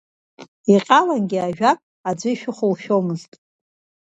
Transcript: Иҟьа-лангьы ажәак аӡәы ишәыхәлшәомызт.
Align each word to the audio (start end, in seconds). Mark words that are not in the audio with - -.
Иҟьа-лангьы 0.73 1.39
ажәак 1.47 1.79
аӡәы 2.09 2.29
ишәыхәлшәомызт. 2.31 3.31